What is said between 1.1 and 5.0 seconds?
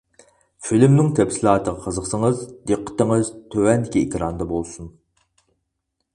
تەپسىلاتىغا قىزىقسىڭىز، دىققىتىڭىز تۆۋەندىكى ئېكراندا بولسۇن!